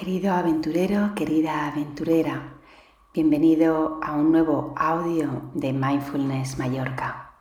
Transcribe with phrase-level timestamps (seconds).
[0.00, 2.54] Querido aventurero, querida aventurera,
[3.12, 7.32] bienvenido a un nuevo audio de Mindfulness Mallorca.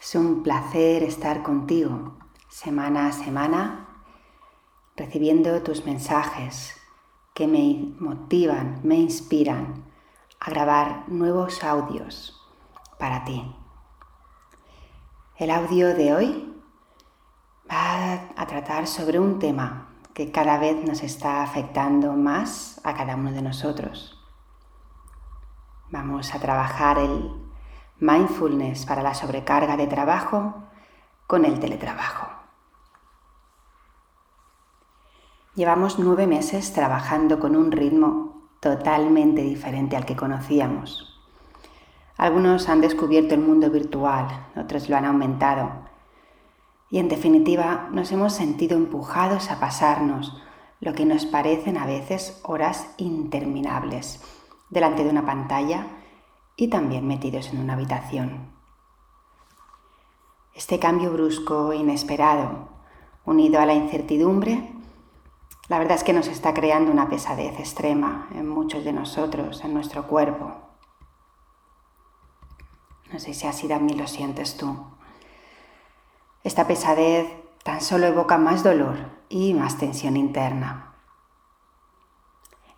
[0.00, 2.16] Es un placer estar contigo
[2.48, 3.88] semana a semana
[4.96, 6.74] recibiendo tus mensajes
[7.34, 9.84] que me motivan, me inspiran
[10.40, 12.40] a grabar nuevos audios
[12.98, 13.54] para ti.
[15.36, 16.54] El audio de hoy
[17.70, 19.85] va a tratar sobre un tema
[20.16, 24.18] que cada vez nos está afectando más a cada uno de nosotros.
[25.90, 27.30] Vamos a trabajar el
[28.00, 30.54] mindfulness para la sobrecarga de trabajo
[31.26, 32.28] con el teletrabajo.
[35.54, 41.20] Llevamos nueve meses trabajando con un ritmo totalmente diferente al que conocíamos.
[42.16, 45.85] Algunos han descubierto el mundo virtual, otros lo han aumentado
[46.96, 50.34] y en definitiva nos hemos sentido empujados a pasarnos
[50.80, 54.22] lo que nos parecen a veces horas interminables
[54.70, 55.88] delante de una pantalla
[56.56, 58.50] y también metidos en una habitación.
[60.54, 62.70] Este cambio brusco, inesperado,
[63.26, 64.72] unido a la incertidumbre,
[65.68, 69.74] la verdad es que nos está creando una pesadez extrema en muchos de nosotros, en
[69.74, 70.54] nuestro cuerpo.
[73.12, 74.95] No sé si así también lo sientes tú.
[76.46, 77.26] Esta pesadez
[77.64, 78.94] tan solo evoca más dolor
[79.28, 80.94] y más tensión interna.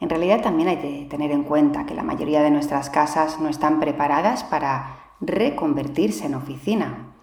[0.00, 3.50] En realidad también hay que tener en cuenta que la mayoría de nuestras casas no
[3.50, 7.14] están preparadas para reconvertirse en oficina.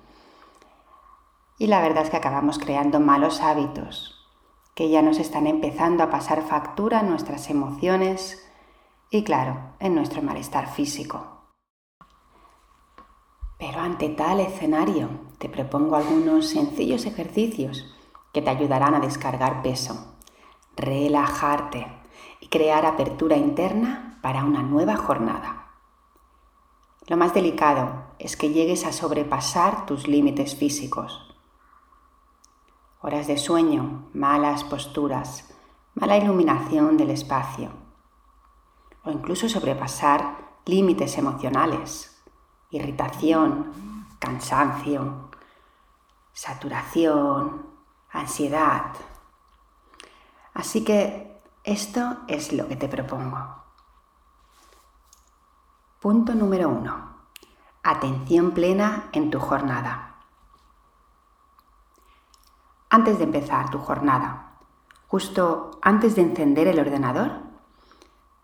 [1.58, 4.30] Y la verdad es que acabamos creando malos hábitos
[4.76, 8.48] que ya nos están empezando a pasar factura en nuestras emociones
[9.10, 11.26] y claro, en nuestro malestar físico.
[13.58, 17.86] Pero ante tal escenario, te propongo algunos sencillos ejercicios
[18.34, 20.16] que te ayudarán a descargar peso,
[20.76, 21.88] relajarte
[22.40, 25.72] y crear apertura interna para una nueva jornada.
[27.08, 31.36] Lo más delicado es que llegues a sobrepasar tus límites físicos.
[33.02, 35.54] Horas de sueño, malas posturas,
[35.94, 37.72] mala iluminación del espacio
[39.04, 42.16] o incluso sobrepasar límites emocionales
[42.76, 43.72] irritación,
[44.20, 45.30] cansancio,
[46.34, 47.70] saturación,
[48.10, 48.94] ansiedad.
[50.54, 53.64] Así que esto es lo que te propongo.
[56.00, 57.16] Punto número uno.
[57.84, 60.18] Atención plena en tu jornada.
[62.90, 64.58] Antes de empezar tu jornada,
[65.08, 67.42] justo antes de encender el ordenador,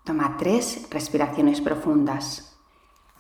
[0.03, 2.50] toma tres respiraciones profundas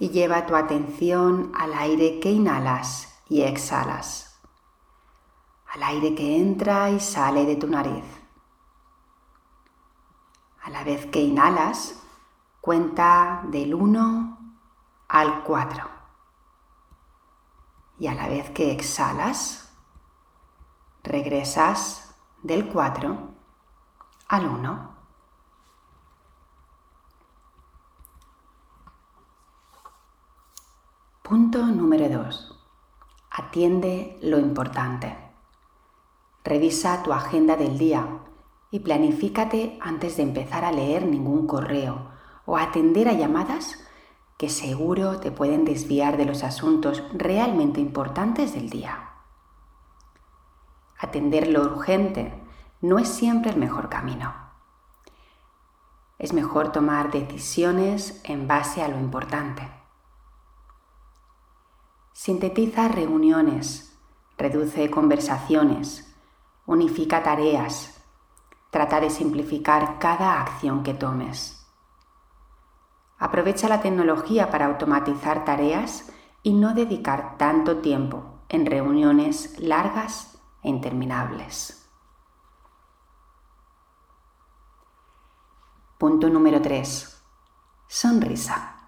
[0.01, 4.41] y lleva tu atención al aire que inhalas y exhalas,
[5.67, 8.03] al aire que entra y sale de tu nariz.
[10.63, 12.01] A la vez que inhalas,
[12.61, 14.55] cuenta del 1
[15.07, 15.87] al 4.
[17.99, 19.71] Y a la vez que exhalas,
[21.03, 23.35] regresas del 4
[24.29, 25.00] al 1.
[31.31, 32.59] Punto número 2.
[33.31, 35.15] Atiende lo importante.
[36.43, 38.19] Revisa tu agenda del día
[38.69, 42.09] y planifícate antes de empezar a leer ningún correo
[42.45, 43.81] o atender a llamadas
[44.37, 49.11] que seguro te pueden desviar de los asuntos realmente importantes del día.
[50.99, 52.43] Atender lo urgente
[52.81, 54.35] no es siempre el mejor camino.
[56.19, 59.80] Es mejor tomar decisiones en base a lo importante.
[62.23, 63.97] Sintetiza reuniones,
[64.37, 66.15] reduce conversaciones,
[66.67, 67.99] unifica tareas,
[68.69, 71.65] trata de simplificar cada acción que tomes.
[73.17, 80.69] Aprovecha la tecnología para automatizar tareas y no dedicar tanto tiempo en reuniones largas e
[80.69, 81.89] interminables.
[85.97, 87.23] Punto número 3.
[87.87, 88.80] Sonrisa.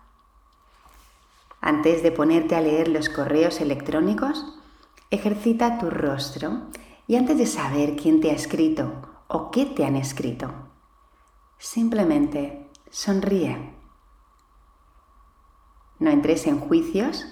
[1.65, 4.45] Antes de ponerte a leer los correos electrónicos,
[5.11, 6.63] ejercita tu rostro
[7.07, 8.91] y antes de saber quién te ha escrito
[9.29, 10.53] o qué te han escrito,
[11.57, 13.77] simplemente sonríe.
[15.99, 17.25] No entres en juicios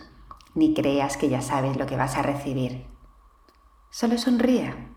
[0.55, 2.85] ni creas que ya sabes lo que vas a recibir.
[3.89, 4.95] Solo sonríe.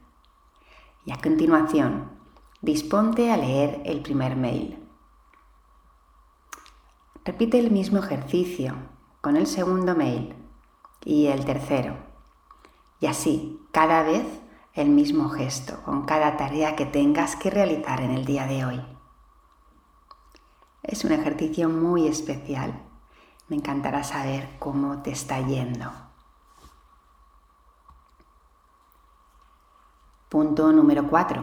[1.06, 2.20] Y a continuación,
[2.62, 4.78] disponte a leer el primer mail.
[7.24, 8.93] Repite el mismo ejercicio
[9.24, 10.36] con el segundo mail
[11.02, 11.96] y el tercero.
[13.00, 14.26] Y así, cada vez
[14.74, 18.86] el mismo gesto con cada tarea que tengas que realizar en el día de hoy.
[20.82, 22.86] Es un ejercicio muy especial.
[23.48, 25.90] Me encantará saber cómo te está yendo.
[30.28, 31.42] Punto número 4.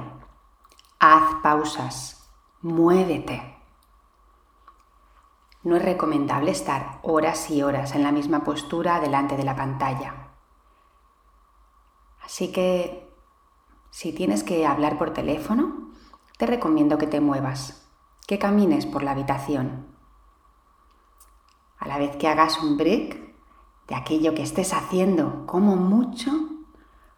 [0.99, 2.29] Haz pausas.
[2.61, 3.50] Muévete.
[5.63, 10.31] No es recomendable estar horas y horas en la misma postura delante de la pantalla.
[12.23, 13.11] Así que
[13.91, 15.91] si tienes que hablar por teléfono,
[16.37, 17.87] te recomiendo que te muevas,
[18.25, 19.85] que camines por la habitación.
[21.77, 23.35] A la vez que hagas un break
[23.87, 26.31] de aquello que estés haciendo, como mucho,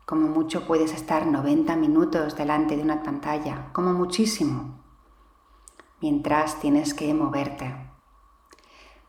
[0.06, 4.84] como mucho puedes estar 90 minutos delante de una pantalla, como muchísimo,
[6.02, 7.93] mientras tienes que moverte.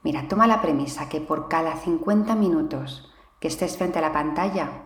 [0.05, 3.11] Mira, toma la premisa que por cada 50 minutos
[3.41, 4.83] que estés frente a la pantalla,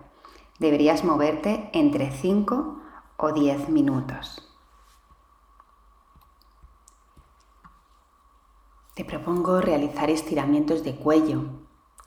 [0.60, 2.80] deberías moverte entre 5
[3.16, 4.48] o 10 minutos.
[8.94, 11.42] Te propongo realizar estiramientos de cuello,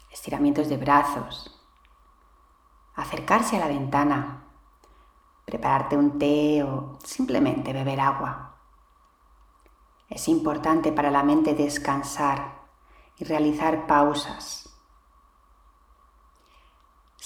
[0.10, 1.62] estiramientos de brazos,
[2.96, 4.46] acercarse a la ventana,
[5.44, 8.56] prepararte un té o simplemente beber agua.
[10.08, 12.61] Es importante para la mente descansar
[13.21, 14.62] y realizar pausas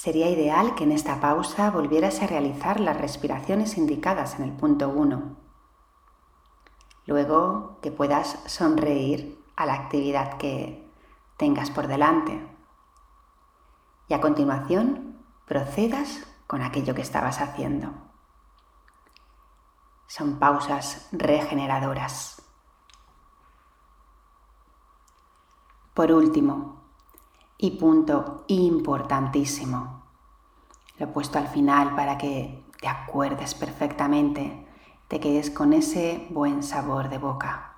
[0.06, 4.90] Sería ideal que en esta pausa volvieras a realizar las respiraciones indicadas en el punto
[4.90, 5.36] 1.
[7.08, 10.88] Luego que puedas sonreír a la actividad que
[11.38, 12.46] tengas por delante.
[14.08, 17.92] Y a continuación procedas con aquello que estabas haciendo.
[20.06, 22.45] Son pausas regeneradoras.
[25.96, 26.84] Por último,
[27.58, 30.04] y punto importantísimo.
[30.98, 34.68] Lo he puesto al final para que te acuerdes perfectamente,
[35.08, 37.78] te quedes con ese buen sabor de boca.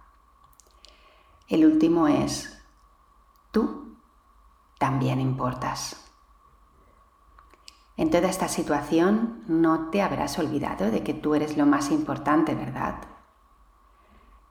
[1.48, 2.60] El último es,
[3.52, 4.00] tú
[4.80, 6.12] también importas.
[7.98, 12.56] En toda esta situación no te habrás olvidado de que tú eres lo más importante,
[12.56, 12.96] ¿verdad?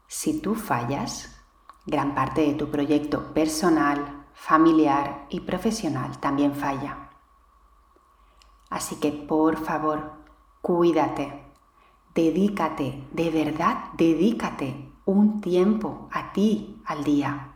[0.07, 1.36] Si tú fallas,
[1.87, 7.11] gran parte de tu proyecto personal, familiar y profesional también falla.
[8.69, 10.13] Así que por favor,
[10.61, 11.53] cuídate,
[12.15, 17.53] dedícate, de verdad, dedícate un tiempo a ti al día.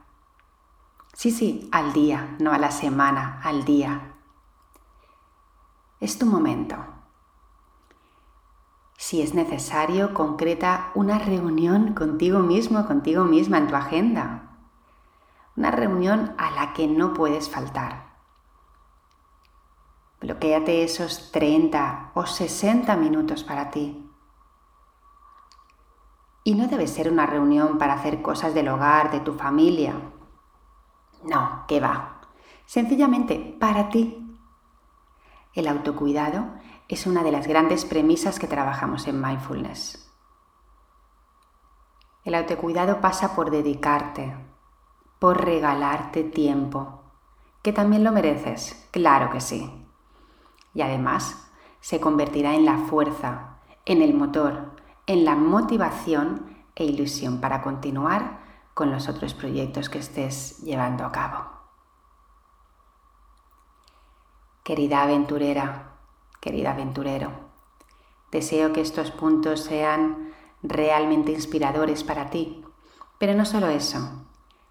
[1.12, 4.14] Sí, sí, al día, no a la semana, al día.
[5.98, 6.76] Es tu momento.
[9.10, 14.50] Si es necesario, concreta una reunión contigo mismo, contigo misma en tu agenda
[15.56, 18.14] una reunión a la que no puedes faltar.
[20.20, 24.08] Bloquéate esos 30 o 60 minutos para ti.
[26.44, 30.00] Y no debe ser una reunión para hacer cosas del hogar, de tu familia.
[31.24, 32.20] No, que va.
[32.64, 34.38] Sencillamente para ti.
[35.52, 36.59] El autocuidado
[36.90, 40.12] es una de las grandes premisas que trabajamos en mindfulness.
[42.24, 44.36] El autocuidado pasa por dedicarte,
[45.20, 47.04] por regalarte tiempo,
[47.62, 49.86] que también lo mereces, claro que sí.
[50.74, 51.48] Y además
[51.78, 54.72] se convertirá en la fuerza, en el motor,
[55.06, 58.40] en la motivación e ilusión para continuar
[58.74, 61.50] con los otros proyectos que estés llevando a cabo.
[64.64, 65.89] Querida aventurera,
[66.40, 67.30] querida aventurero,
[68.32, 70.32] deseo que estos puntos sean
[70.62, 72.64] realmente inspiradores para ti,
[73.18, 74.26] pero no solo eso,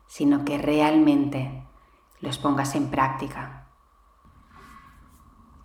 [0.07, 1.63] sino que realmente
[2.19, 3.67] los pongas en práctica.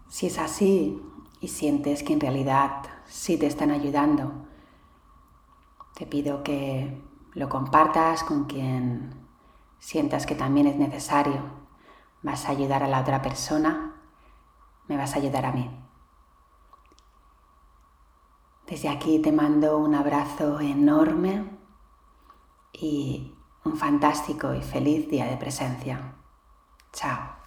[0.09, 1.03] Si es así
[1.41, 4.47] y sientes que en realidad sí te están ayudando,
[5.95, 9.27] te pido que lo compartas con quien
[9.79, 11.43] sientas que también es necesario.
[12.23, 13.95] Vas a ayudar a la otra persona,
[14.89, 15.84] me vas a ayudar a mí.
[18.67, 21.45] Desde aquí te mando un abrazo enorme
[22.73, 26.15] y un fantástico y feliz día de presencia.
[26.93, 27.44] Chao.